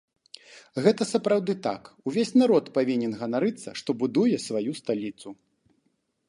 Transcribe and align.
Гэта 0.85 1.05
сапраўды 1.09 1.55
так, 1.67 1.81
увесь 2.11 2.33
народ 2.43 2.71
павінен 2.79 3.13
ганарыцца, 3.21 3.69
што 3.83 3.89
будуе 4.01 4.37
сваю 4.49 4.71
сталіцу. 4.81 5.29